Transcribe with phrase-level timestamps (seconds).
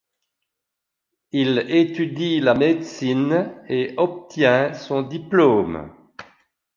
[1.31, 5.93] Il étudie la médecine et obtient son diplôme.